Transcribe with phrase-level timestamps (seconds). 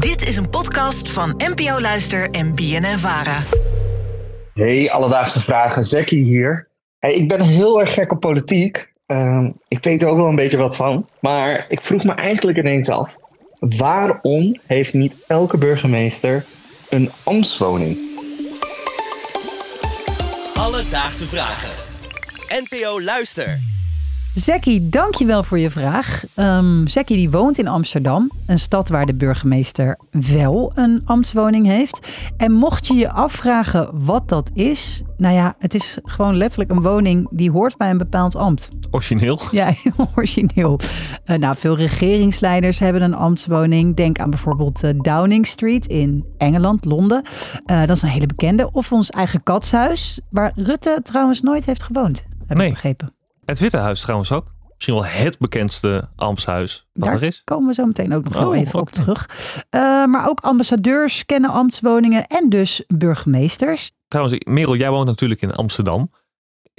[0.00, 3.42] Dit is een podcast van NPO Luister en BNN Vara.
[4.54, 5.84] Hey, alledaagse vragen.
[5.84, 6.68] Zekkie hier.
[6.98, 8.92] Hey, ik ben heel erg gek op politiek.
[9.06, 11.08] Ehm, ik weet er ook wel een beetje wat van.
[11.20, 13.14] Maar ik vroeg me eigenlijk ineens af.
[13.58, 16.44] Waarom heeft niet elke burgemeester
[16.88, 17.98] een ambtswoning?
[20.54, 21.70] Alledaagse vragen.
[22.48, 23.60] NPO Luister.
[24.34, 26.24] Zekkie, dankjewel voor je vraag.
[26.36, 32.08] Um, Zekkie die woont in Amsterdam, een stad waar de burgemeester wel een ambtswoning heeft.
[32.36, 36.82] En mocht je je afvragen wat dat is, nou ja, het is gewoon letterlijk een
[36.82, 38.68] woning die hoort bij een bepaald ambt.
[38.90, 39.38] Origineel?
[39.50, 40.78] Ja, heel origineel.
[41.26, 43.96] Uh, nou, veel regeringsleiders hebben een ambtswoning.
[43.96, 47.22] Denk aan bijvoorbeeld uh, Downing Street in Engeland, Londen.
[47.66, 48.72] Uh, dat is een hele bekende.
[48.72, 52.66] Of ons eigen katshuis, waar Rutte trouwens nooit heeft gewoond, heb Nee.
[52.66, 53.14] ik begrepen.
[53.50, 54.46] Het Witte Huis trouwens ook.
[54.74, 57.42] Misschien wel het bekendste ambtshuis wat Daar er is.
[57.44, 59.28] komen we zo meteen ook nog Oh, even op terug.
[59.70, 63.90] Uh, maar ook ambassadeurs kennen ambtswoningen en dus burgemeesters.
[64.08, 66.10] Trouwens, Merel, jij woont natuurlijk in Amsterdam.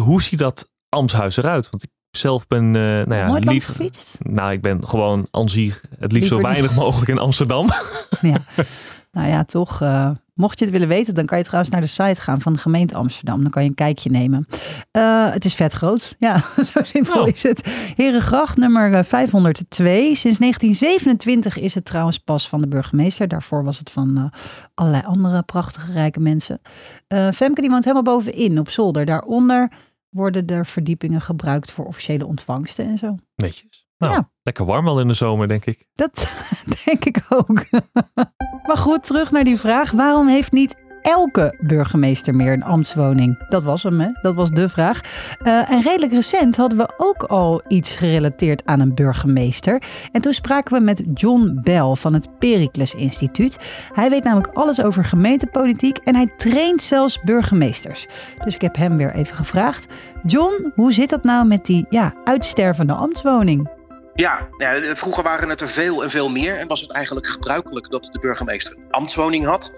[0.00, 1.70] Hoe ziet dat ambtshuis eruit?
[1.70, 4.16] Want ik zelf ben, eh, nou ja, Nooit langs lief, gefietst?
[4.22, 5.48] nou, ik ben gewoon aan
[5.98, 7.68] het liefst zo weinig mogelijk in Amsterdam.
[8.20, 8.36] Ja.
[9.12, 9.80] nou ja, toch.
[9.80, 12.52] eh, mocht je het willen weten, dan kan je trouwens naar de site gaan van
[12.52, 13.42] de gemeente Amsterdam.
[13.42, 14.46] Dan kan je een kijkje nemen.
[14.90, 16.16] Eh, het is vet groot.
[16.18, 16.38] Ja,
[16.72, 17.28] zo simpel Oh.
[17.28, 17.92] is het.
[17.96, 20.14] Herengracht nummer eh, 502.
[20.14, 23.28] Sinds 1927 is het trouwens pas van de burgemeester.
[23.28, 24.24] Daarvoor was het van eh,
[24.74, 26.60] allerlei andere prachtige rijke mensen.
[27.08, 29.04] Eh, Femke die woont helemaal bovenin op zolder.
[29.04, 29.72] Daaronder
[30.08, 33.16] worden er verdiepingen gebruikt voor officiële ontvangsten en zo.
[33.36, 33.86] Netjes.
[33.98, 34.30] Nou, Ja.
[34.42, 35.86] lekker warm al in de zomer, denk ik.
[35.94, 36.44] Dat
[36.84, 37.64] denk ik ook.
[38.66, 39.90] maar goed, terug naar die vraag.
[39.90, 43.48] Waarom heeft niet elke burgemeester meer een ambtswoning?
[43.48, 44.08] Dat was hem, hè?
[44.22, 45.00] Dat was de vraag.
[45.38, 49.82] Eh, en redelijk recent hadden we ook al iets gerelateerd aan een burgemeester.
[50.12, 53.58] En toen spraken we met John Bell van het Pericles Instituut.
[53.92, 58.06] Hij weet namelijk alles over gemeentepolitiek en hij traint zelfs burgemeesters.
[58.44, 59.86] Dus ik heb hem weer even gevraagd.
[60.26, 63.68] John, hoe zit dat nou met die ja, uitstervende ambtswoning?
[64.14, 66.58] Ja, ja, vroeger waren het er veel en veel meer.
[66.58, 69.72] En was het eigenlijk gebruikelijk dat de burgemeester een ambtswoning had.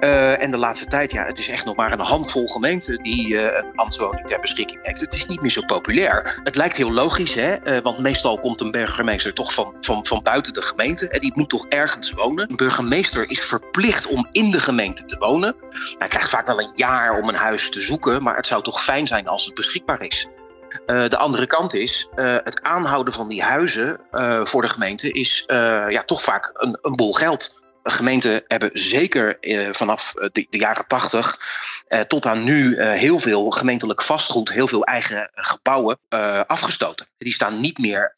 [0.00, 3.38] Eh, en de laatste tijd, ja, het is echt nog maar een handvol gemeenten die
[3.38, 5.00] eh, een ambtswoning ter beschikking heeft.
[5.00, 6.40] Het is niet meer zo populair.
[6.42, 7.54] Het lijkt heel logisch, hè?
[7.54, 11.08] eh, want meestal komt een burgemeester toch van, van, van buiten de gemeente.
[11.08, 12.50] En die moet toch ergens wonen.
[12.50, 15.54] Een burgemeester is verplicht om in de gemeente te wonen.
[15.98, 18.84] Hij krijgt vaak wel een jaar om een huis te zoeken, maar het zou toch
[18.84, 20.28] fijn zijn als het beschikbaar is.
[20.86, 25.10] Uh, de andere kant is, uh, het aanhouden van die huizen uh, voor de gemeente
[25.10, 27.62] is ja, toch vaak een, een bol geld.
[27.82, 29.36] Gemeenten hebben zeker
[29.70, 31.38] vanaf de, de, jaren tachtig
[32.08, 35.98] tot aan nu heel veel gemeentelijk vastgoed, heel veel eigen gebouwen
[36.46, 37.06] afgestoten.
[37.18, 38.12] Die staan niet meer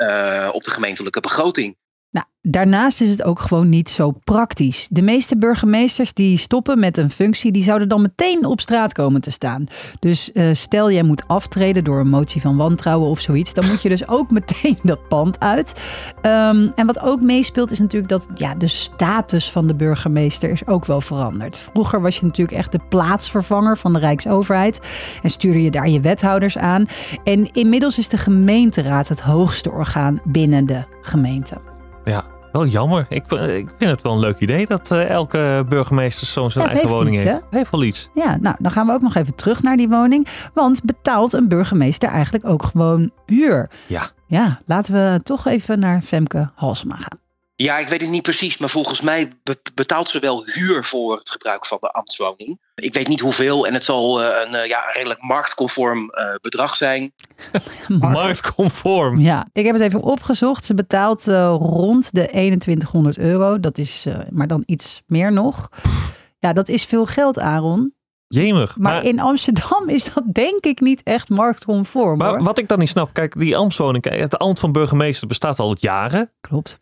[0.53, 1.77] op de gemeentelijke begroting.
[2.16, 4.88] Nou, daarnaast is het ook gewoon niet zo praktisch.
[4.91, 9.21] De meeste burgemeesters die stoppen met een functie, die zouden dan meteen op straat komen
[9.21, 9.66] te staan.
[9.99, 13.82] Dus uh, stel jij moet aftreden door een motie van wantrouwen of zoiets, dan moet
[13.82, 15.75] je dus ook meteen dat pand uit.
[16.22, 20.66] Um, en wat ook meespeelt is natuurlijk dat ja, de status van de burgemeester is
[20.66, 21.59] ook wel veranderd.
[21.59, 24.81] Vroeger was je natuurlijk echt de plaatsvervanger van de Rijksoverheid
[25.22, 26.87] en stuurde je daar je wethouders aan.
[27.25, 31.75] En inmiddels is de gemeenteraad het hoogste orgaan binnen de gemeente.
[32.12, 33.06] Ja, wel jammer.
[33.09, 36.71] Ik, ik vind het wel een leuk idee dat uh, elke burgemeester zo'n zijn Ja,
[36.71, 37.44] het eigen heeft woning iets, heeft.
[37.50, 38.11] Heeft wel iets.
[38.15, 40.27] Ja, nou, dan gaan we ook nog even terug naar die woning.
[40.55, 43.71] Want betaalt een burgemeester eigenlijk ook gewoon huur?
[43.87, 44.11] Ja.
[44.27, 47.19] Ja, laten we toch even naar Femke Halsema gaan.
[47.56, 51.17] Ja, ik weet het niet precies, maar volgens mij be betaalt ze wel huur voor
[51.17, 52.61] het gebruik van de ambtswoning.
[52.75, 56.77] Ik weet niet hoeveel en het zal uh, een uh, ja, redelijk marktconform uh, bedrag
[56.77, 57.12] zijn.
[57.89, 59.21] Marktconform.
[59.21, 60.65] Ja, ik heb het even opgezocht.
[60.65, 63.61] Ze betaalt uh, rond de 2100 euro.
[63.61, 65.69] Dat is uh, maar dan iets meer nog.
[66.39, 67.95] Ja, dat is veel geld, Aaron.
[68.28, 68.77] Jemig.
[68.77, 72.19] Maar, maar, in Amsterdam is dat denk ik niet echt marktconform.
[72.19, 72.43] Maar hoor.
[72.43, 75.77] wat ik dan niet snap, kijk, die ambtswoning, kijk, het ambt van burgemeester bestaat al
[75.81, 76.33] jaren.
[76.41, 76.78] Klopt.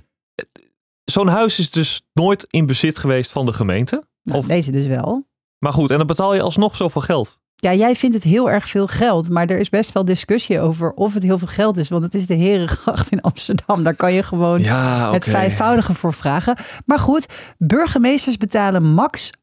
[1.04, 4.04] Zo'n huis is dus nooit in bezit geweest van de gemeente.
[4.22, 4.46] Nou, of...
[4.46, 5.26] Deze dus wel.
[5.58, 7.38] Maar goed, en dan betaal je alsnog zoveel geld.
[7.56, 10.92] Ja, jij vindt het heel erg veel geld, maar er is best wel discussie over
[10.92, 11.88] of het heel veel geld is.
[11.88, 13.82] Want het is de Herengracht in Amsterdam.
[13.82, 15.12] Daar kan je gewoon ja, okay.
[15.12, 16.56] het vijfvoudige voor vragen.
[16.86, 17.26] Maar goed,
[17.58, 19.34] burgemeesters betalen max 18%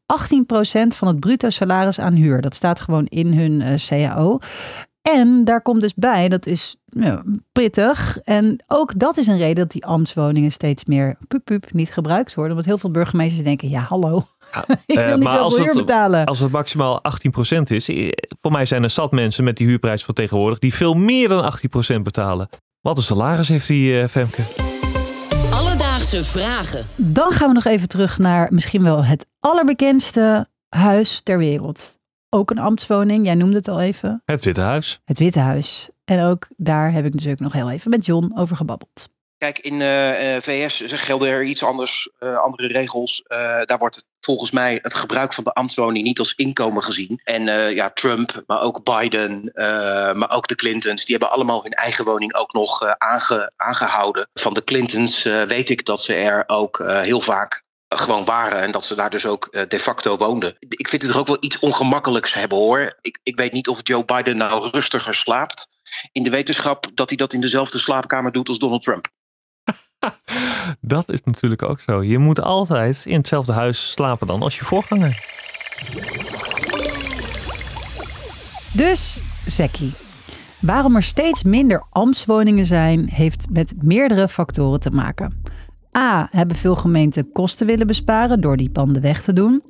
[0.88, 2.40] van het bruto salaris aan huur.
[2.40, 4.38] Dat staat gewoon in hun uh, CAO.
[5.02, 7.22] En daar komt dus bij, dat is ja,
[7.52, 8.18] pittig.
[8.24, 12.34] En ook dat is een reden dat die ambtswoningen steeds meer pup, pup niet gebruikt
[12.34, 12.54] worden.
[12.54, 15.66] Want heel veel burgemeesters denken, ja hallo, Ja, ik wil eh, niet maar als zoveel
[15.66, 16.24] huur het- betalen.
[16.24, 18.08] Als het maximaal 18% is, eh,
[18.40, 21.44] voor mij zijn er zat mensen met die huurprijs van tegenwoordig die veel meer dan
[21.44, 22.48] 18% betalen.
[22.80, 24.42] Wat een salaris heeft die eh, Femke?
[25.52, 26.86] Alledaagse vragen.
[26.96, 31.98] Dan gaan we nog even terug naar misschien wel het allerbekendste huis ter wereld.
[32.34, 34.22] Ook een ambtswoning, jij noemde het al even.
[34.24, 35.00] Het Witte Huis.
[35.04, 35.88] Het Witte Huis.
[36.04, 39.08] En ook daar heb ik natuurlijk nog heel even met John over gebabbeld.
[39.38, 43.24] Kijk, in uh, VS gelden er iets anders, uh, andere regels.
[43.28, 47.20] Uh, daar wordt het, volgens mij het gebruik van de ambtswoning niet als inkomen gezien.
[47.24, 49.50] En ja, Trump, maar ook Biden,
[50.18, 54.28] maar ook de Clintons, die hebben allemaal hun eigen woning ook nog aange, aangehouden.
[54.34, 57.62] Van de Clintons weet ik dat ze er ook heel vaak
[57.98, 60.56] gewoon waren en dat ze daar dus ook de facto woonden.
[60.58, 62.98] Ik vind het er ook wel iets ongemakkelijks hebben hoor.
[63.00, 65.68] Ik, ik weet niet of Joe Biden nou rustiger slaapt
[66.12, 69.08] in de wetenschap dat hij dat in dezelfde slaapkamer doet als Donald Trump.
[70.80, 72.02] Dat is natuurlijk ook zo.
[72.02, 75.24] Je moet altijd in hetzelfde huis slapen dan als je voorganger.
[78.72, 79.92] Dus, Zekkie,
[80.60, 85.41] waarom er steeds minder ambtswoningen zijn, heeft met meerdere factoren te maken.
[85.98, 86.28] A.
[86.30, 89.62] Hebben veel gemeenten kosten willen besparen door die panden weg te doen.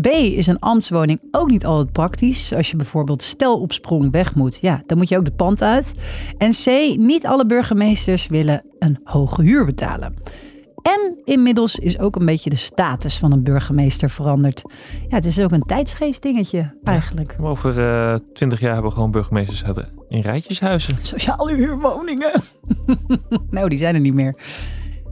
[0.00, 2.52] B is een ambtswoning ook niet altijd praktisch.
[2.52, 5.62] Als je bijvoorbeeld stel op sprong weg moet, ja, dan moet je ook de pand
[5.62, 5.94] uit.
[6.38, 6.66] En C,
[6.96, 10.14] niet alle burgemeesters willen een hoge huur betalen.
[10.82, 14.62] En inmiddels is ook een beetje de status van een burgemeester veranderd.
[15.08, 17.34] Ja, het is ook een tijdsgeestdingetje eigenlijk.
[17.38, 19.62] Ja, over uh, twintig jaar hebben we gewoon burgemeesters
[20.08, 20.96] in rijtjeshuizen.
[21.02, 22.32] Sociale huurwoningen.
[23.50, 24.34] nou, die zijn er niet meer.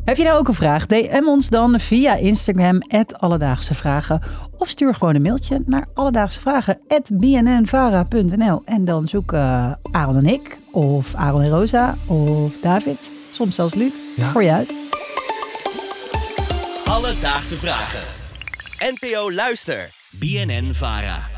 [0.07, 0.87] Heb je nou ook een vraag?
[0.87, 2.83] DM ons dan via Instagram,
[3.19, 4.23] Alledaagse Vragen.
[4.59, 8.63] Of stuur gewoon een mailtje naar alledaagsevragen.bnnvara.nl.
[8.65, 12.99] En dan zoeken uh, Aaron en ik, of Aaron en Rosa, of David,
[13.33, 14.77] soms zelfs Luc, voor je uit.
[16.85, 18.03] Alledaagse Vragen.
[18.79, 19.91] NPO Luister.
[20.11, 21.36] BNN Vara.